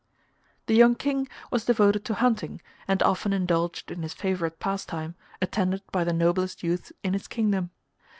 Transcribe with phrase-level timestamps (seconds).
[0.65, 5.83] The young King was devoted to hunting, and often indulged in his favourite pastime, attended
[5.91, 7.69] by the noblest youths in his kingdom.